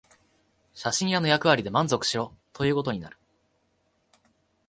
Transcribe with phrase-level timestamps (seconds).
[0.73, 3.17] 写真屋の役割で満足しろということになる